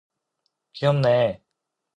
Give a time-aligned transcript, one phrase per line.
[0.73, 1.15] 귀엽네!